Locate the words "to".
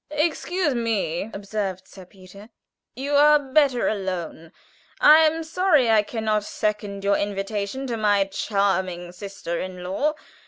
7.85-7.97